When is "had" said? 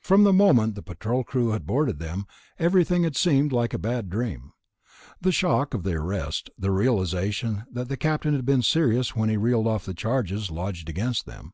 1.50-1.66, 3.04-3.16, 8.34-8.46